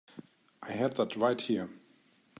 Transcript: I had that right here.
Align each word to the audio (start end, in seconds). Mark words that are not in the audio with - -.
I 0.63 0.71
had 0.71 0.93
that 0.93 1.15
right 1.15 1.39
here. 1.39 1.69